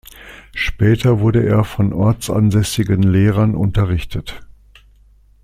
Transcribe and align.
Später 0.55 1.19
wurde 1.19 1.45
er 1.45 1.63
von 1.63 1.93
ortsansässigen 1.93 3.03
Lehrern 3.03 3.53
unterrichtet. 3.53 4.39